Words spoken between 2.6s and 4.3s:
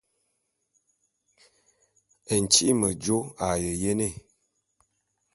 mejô a ye jene.